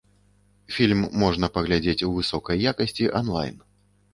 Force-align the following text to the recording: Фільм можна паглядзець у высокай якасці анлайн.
Фільм 0.77 1.01
можна 1.25 1.49
паглядзець 1.57 2.05
у 2.09 2.11
высокай 2.17 2.65
якасці 2.73 3.11
анлайн. 3.21 3.57